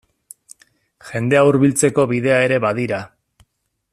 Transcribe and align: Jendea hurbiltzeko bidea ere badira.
Jendea 1.09 1.43
hurbiltzeko 1.49 2.07
bidea 2.13 2.39
ere 2.47 2.61
badira. 2.65 3.03